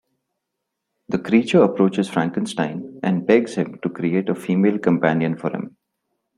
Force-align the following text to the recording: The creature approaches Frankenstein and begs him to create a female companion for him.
The 1.09 1.19
creature 1.19 1.61
approaches 1.61 2.09
Frankenstein 2.09 2.99
and 3.03 3.27
begs 3.27 3.53
him 3.53 3.77
to 3.83 3.89
create 3.89 4.29
a 4.29 4.33
female 4.33 4.79
companion 4.79 5.37
for 5.37 5.51
him. 5.51 5.77